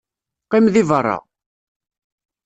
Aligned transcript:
Qqim 0.45 0.65
deg 0.73 0.85
beṛṛa! 0.89 1.17